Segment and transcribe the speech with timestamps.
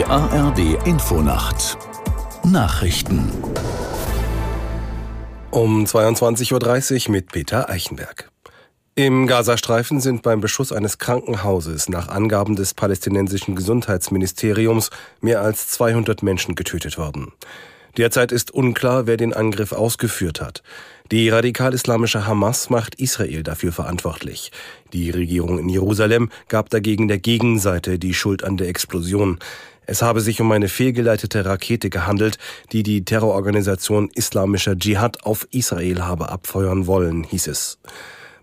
[0.00, 1.76] Die ARD Infonacht
[2.42, 3.30] Nachrichten
[5.50, 8.30] um 22.30 Uhr mit Peter Eichenberg.
[8.94, 14.88] Im Gazastreifen sind beim Beschuss eines Krankenhauses nach Angaben des palästinensischen Gesundheitsministeriums
[15.20, 17.32] mehr als 200 Menschen getötet worden.
[17.98, 20.62] Derzeit ist unklar, wer den Angriff ausgeführt hat.
[21.10, 24.52] Die radikal-islamische Hamas macht Israel dafür verantwortlich.
[24.92, 29.38] Die Regierung in Jerusalem gab dagegen der Gegenseite die Schuld an der Explosion.
[29.90, 32.38] Es habe sich um eine fehlgeleitete Rakete gehandelt,
[32.70, 37.80] die die Terrororganisation Islamischer Dschihad auf Israel habe abfeuern wollen, hieß es.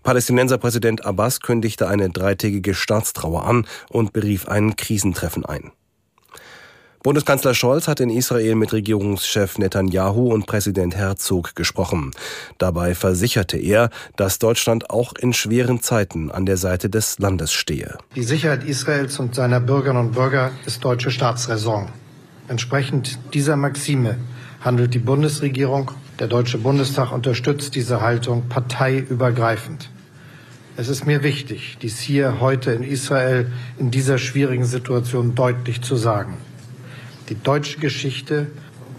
[0.02, 5.72] Palästinenserpräsident Abbas kündigte eine dreitägige Staatstrauer an und berief ein Krisentreffen ein.
[7.04, 12.10] Bundeskanzler Scholz hat in Israel mit Regierungschef Netanyahu und Präsident Herzog gesprochen.
[12.58, 17.98] Dabei versicherte er, dass Deutschland auch in schweren Zeiten an der Seite des Landes stehe.
[18.16, 21.88] Die Sicherheit Israels und seiner Bürgerinnen und Bürger ist deutsche Staatsräson.
[22.48, 24.16] Entsprechend dieser Maxime
[24.60, 25.92] handelt die Bundesregierung.
[26.18, 29.88] Der Deutsche Bundestag unterstützt diese Haltung parteiübergreifend.
[30.76, 35.94] Es ist mir wichtig, dies hier heute in Israel in dieser schwierigen Situation deutlich zu
[35.94, 36.36] sagen.
[37.28, 38.50] Die deutsche Geschichte,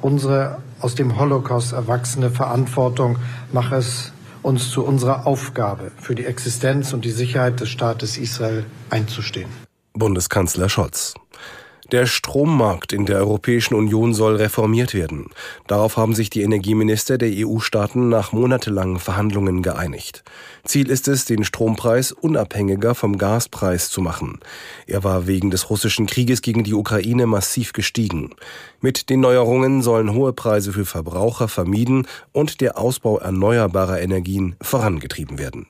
[0.02, 3.17] unsere aus dem Holocaust erwachsene Verantwortung
[3.52, 8.66] macht es uns zu unserer Aufgabe, für die Existenz und die Sicherheit des Staates Israel
[8.89, 9.50] einzustehen.
[9.94, 11.16] Bundeskanzler Scholz.
[11.91, 15.31] Der Strommarkt in der Europäischen Union soll reformiert werden.
[15.65, 20.23] Darauf haben sich die Energieminister der EU-Staaten nach monatelangen Verhandlungen geeinigt.
[20.63, 24.39] Ziel ist es, den Strompreis unabhängiger vom Gaspreis zu machen.
[24.85, 28.35] Er war wegen des russischen Krieges gegen die Ukraine massiv gestiegen.
[28.81, 35.39] Mit den Neuerungen sollen hohe Preise für Verbraucher vermieden und der Ausbau erneuerbarer Energien vorangetrieben
[35.39, 35.65] werden.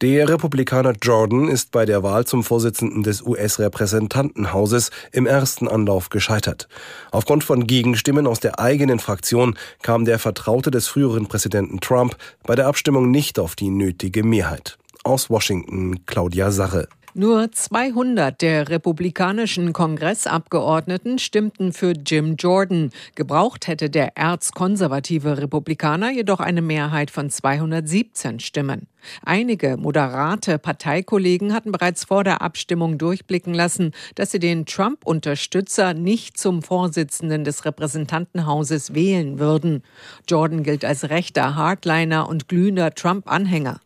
[0.00, 6.68] Der Republikaner Jordan ist bei der Wahl zum Vorsitzenden des US-Repräsentantenhauses im ersten Anlauf gescheitert.
[7.10, 12.54] Aufgrund von Gegenstimmen aus der eigenen Fraktion kam der Vertraute des früheren Präsidenten Trump bei
[12.54, 14.78] der Abstimmung nicht auf die nötige Mehrheit.
[15.02, 16.86] Aus Washington Claudia Sache.
[17.20, 22.90] Nur 200 der republikanischen Kongressabgeordneten stimmten für Jim Jordan.
[23.16, 28.86] Gebraucht hätte der erzkonservative Republikaner jedoch eine Mehrheit von 217 Stimmen.
[29.24, 36.38] Einige moderate Parteikollegen hatten bereits vor der Abstimmung durchblicken lassen, dass sie den Trump-Unterstützer nicht
[36.38, 39.82] zum Vorsitzenden des Repräsentantenhauses wählen würden.
[40.28, 43.80] Jordan gilt als rechter Hardliner und glühender Trump-Anhänger.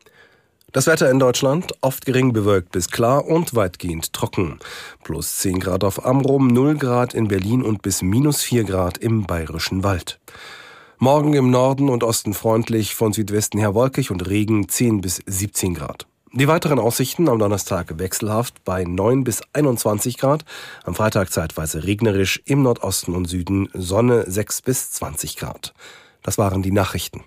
[0.73, 4.59] Das Wetter in Deutschland oft gering bewölkt bis klar und weitgehend trocken.
[5.05, 9.25] Plus 10 Grad auf Amrum, 0 Grad in Berlin und bis minus 4 Grad im
[9.25, 10.19] Bayerischen Wald.
[10.97, 15.75] Morgen im Norden und Osten freundlich, von Südwesten her wolkig und Regen 10 bis 17
[15.75, 16.07] Grad.
[16.33, 20.47] Die weiteren Aussichten am Donnerstag wechselhaft bei 9 bis 21 Grad,
[20.85, 25.75] am Freitag zeitweise regnerisch, im Nordosten und Süden Sonne 6 bis 20 Grad.
[26.23, 27.25] Das waren die Nachrichten.